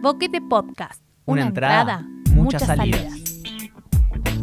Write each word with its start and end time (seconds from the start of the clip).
Boquete 0.00 0.40
Podcast. 0.40 1.02
Una 1.24 1.42
Una, 1.42 1.48
entrada, 1.48 1.80
entrada, 2.00 2.02
muchas 2.34 2.62
muchas 2.62 2.66
salidas. 2.66 3.00
salidas. 3.02 4.38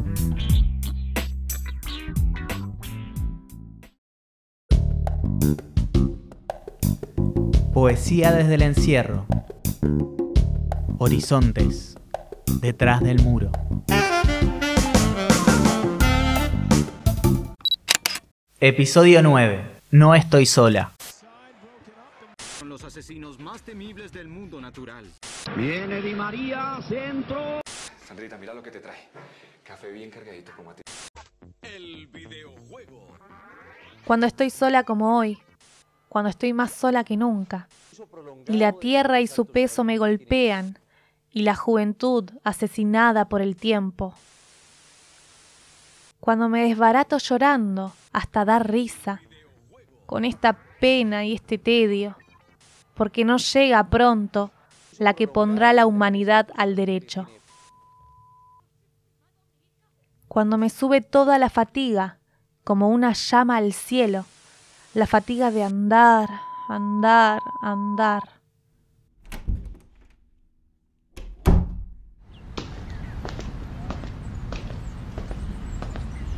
Poesía 7.74 8.32
desde 8.32 8.56
el 8.56 8.62
encierro. 8.62 9.26
Horizontes. 10.98 11.96
Detrás 12.62 13.02
del 13.02 13.22
muro. 13.22 13.52
Episodio 18.60 19.22
9. 19.22 19.64
No 19.92 20.16
estoy 20.16 20.46
sola. 20.46 20.94
Son 22.60 22.70
los 22.70 22.84
asesinos 22.84 23.40
más 23.40 23.62
temibles 23.62 24.12
del 24.12 24.28
mundo 24.28 24.62
natural. 24.62 25.06
Viene 25.54 26.02
Di 26.02 26.14
María, 26.14 26.80
centro. 26.88 27.62
Sandrita, 28.06 28.38
mira 28.38 28.54
lo 28.54 28.64
que 28.64 28.72
te 28.72 28.80
trae. 28.80 29.10
Café 29.64 29.92
bien 29.92 30.10
cargadito 30.10 30.52
como 30.56 30.72
a 30.72 30.76
ti. 30.76 30.84
Cuando 34.06 34.26
estoy 34.26 34.50
sola 34.50 34.84
como 34.84 35.18
hoy, 35.18 35.38
cuando 36.10 36.30
estoy 36.30 36.54
más 36.54 36.72
sola 36.72 37.04
que 37.04 37.16
nunca, 37.16 37.68
y 38.48 38.58
la 38.58 38.74
tierra 38.74 39.22
y 39.22 39.28
su 39.28 39.46
peso 39.46 39.84
me 39.84 39.98
golpean, 39.98 40.78
y 41.32 41.44
la 41.44 41.56
juventud 41.56 42.30
asesinada 42.44 43.26
por 43.26 43.42
el 43.42 43.56
tiempo. 43.56 44.14
Cuando 46.20 46.50
me 46.50 46.68
desbarato 46.68 47.18
llorando 47.18 47.94
hasta 48.12 48.46
dar 48.46 48.70
risa, 48.70 49.22
con 50.06 50.26
esta 50.26 50.54
pena 50.80 51.26
y 51.26 51.34
este 51.34 51.58
tedio, 51.58 52.18
porque 52.94 53.26
no 53.26 53.38
llega 53.38 53.84
pronto 53.90 54.52
la 55.00 55.14
que 55.14 55.28
pondrá 55.28 55.74
la 55.74 55.86
humanidad 55.86 56.48
al 56.56 56.76
derecho. 56.76 57.28
Cuando 60.28 60.58
me 60.58 60.70
sube 60.70 61.02
toda 61.02 61.38
la 61.38 61.50
fatiga, 61.50 62.18
como 62.64 62.90
una 62.90 63.14
llama 63.14 63.58
al 63.58 63.74
cielo, 63.74 64.26
la 64.94 65.08
fatiga 65.08 65.52
de 65.52 65.64
andar, 65.64 66.30
andar, 66.68 67.42
andar. 67.62 68.24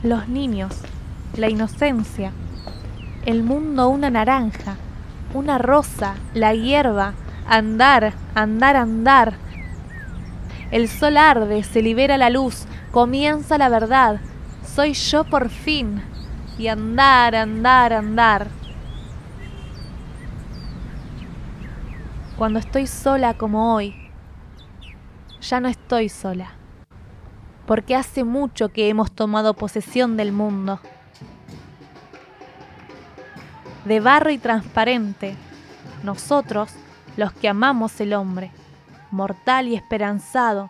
Los 0.04 0.28
niños, 0.28 0.74
la 1.36 1.50
inocencia, 1.50 2.32
el 3.26 3.44
mundo 3.44 3.90
una 3.90 4.10
naranja, 4.10 4.76
una 5.34 5.58
rosa, 5.58 6.16
la 6.34 6.54
hierba, 6.54 7.14
andar, 7.48 8.14
andar, 8.36 8.76
andar. 8.76 9.34
El 10.72 10.90
sol 10.90 11.18
arde, 11.18 11.64
se 11.64 11.82
libera 11.82 12.18
la 12.18 12.30
luz, 12.30 12.66
comienza 12.92 13.58
la 13.58 13.70
verdad. 13.70 14.20
Soy 14.66 14.94
yo 14.94 15.24
por 15.24 15.50
fin. 15.50 16.02
Y 16.58 16.68
andar, 16.68 17.36
andar, 17.36 17.94
andar. 17.94 18.48
Cuando 22.36 22.60
estoy 22.60 22.88
sola 22.88 23.36
como 23.36 23.76
hoy, 23.76 23.96
ya 25.42 25.60
no 25.60 25.68
estoy 25.68 26.10
sola. 26.10 26.52
Porque 27.66 27.96
hace 27.96 28.24
mucho 28.24 28.70
que 28.70 28.90
hemos 28.90 29.12
tomado 29.12 29.54
posesión 29.54 30.18
del 30.18 30.32
mundo. 30.32 30.80
De 33.86 34.00
barro 34.00 34.32
y 34.32 34.38
transparente, 34.38 35.36
nosotros, 36.04 36.72
los 37.18 37.34
que 37.34 37.50
amamos 37.50 38.00
el 38.00 38.14
hombre, 38.14 38.52
mortal 39.12 39.68
y 39.68 39.76
esperanzado, 39.76 40.70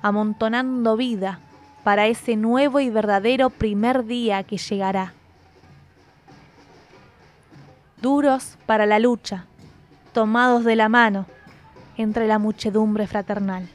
amontonando 0.00 0.96
vida 0.96 1.40
para 1.84 2.06
ese 2.06 2.36
nuevo 2.36 2.80
y 2.80 2.88
verdadero 2.88 3.50
primer 3.50 4.06
día 4.06 4.42
que 4.44 4.56
llegará. 4.56 5.12
Duros 8.00 8.56
para 8.64 8.86
la 8.86 8.98
lucha, 8.98 9.44
tomados 10.12 10.64
de 10.64 10.76
la 10.76 10.88
mano 10.88 11.26
entre 11.96 12.28
la 12.28 12.38
muchedumbre 12.38 13.06
fraternal. 13.06 13.68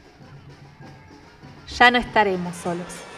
Ya 1.77 1.91
no 1.91 1.97
estaremos 1.97 2.55
solos. 2.55 3.12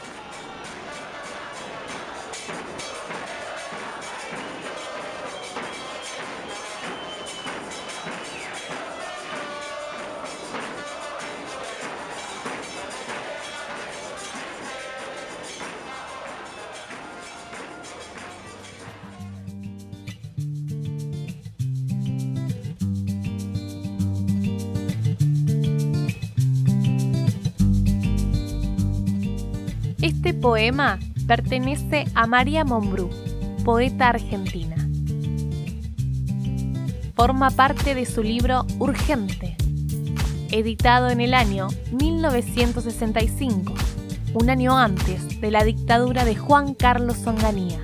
Poema 30.46 31.00
pertenece 31.26 32.06
a 32.14 32.28
María 32.28 32.64
Mombrú, 32.64 33.10
poeta 33.64 34.10
argentina. 34.10 34.76
Forma 37.16 37.50
parte 37.50 37.96
de 37.96 38.06
su 38.06 38.22
libro 38.22 38.64
Urgente, 38.78 39.58
editado 40.52 41.10
en 41.10 41.20
el 41.20 41.34
año 41.34 41.70
1965, 42.00 43.74
un 44.36 44.52
año 44.52 44.78
antes 44.78 45.42
de 45.42 45.50
la 45.50 45.64
dictadura 45.64 46.24
de 46.26 46.36
Juan 46.36 46.76
Carlos 46.76 47.26
Onganía. 47.26 47.80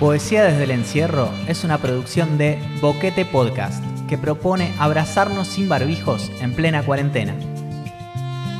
Poesía 0.00 0.42
desde 0.44 0.64
el 0.64 0.70
encierro 0.70 1.30
es 1.46 1.62
una 1.62 1.76
producción 1.76 2.38
de 2.38 2.58
Boquete 2.80 3.26
Podcast 3.26 3.84
que 4.08 4.16
propone 4.16 4.72
abrazarnos 4.78 5.46
sin 5.46 5.68
barbijos 5.68 6.32
en 6.40 6.54
plena 6.54 6.82
cuarentena. 6.82 7.34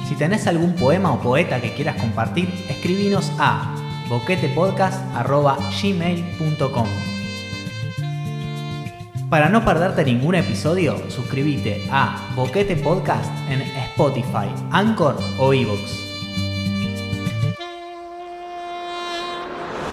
Si 0.07 0.17
tenés 0.17 0.47
algún 0.47 0.75
poema 0.75 1.15
o 1.15 1.23
poeta 1.23 1.63
que 1.63 1.73
quieras 1.73 1.97
compartir, 1.97 2.47
escribinos 2.69 3.33
a 3.39 3.75
boquetepodcast.gmail.com 4.11 6.89
Para 9.31 9.49
no 9.49 9.65
perderte 9.65 10.05
ningún 10.05 10.35
episodio, 10.35 11.03
suscríbete 11.09 11.89
a 11.91 12.35
Boquete 12.37 12.77
Podcast 12.77 13.33
en 13.49 13.63
Spotify, 13.63 14.51
Anchor 14.71 15.17
o 15.39 15.55
Evox. 15.55 16.10